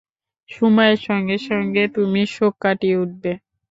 [0.49, 3.31] সময়ের সঙ্গে সঙ্গে তুমি শোক কাটিয়ে উঠবে।